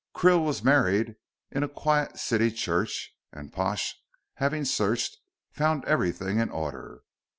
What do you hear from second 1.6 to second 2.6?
a quiet city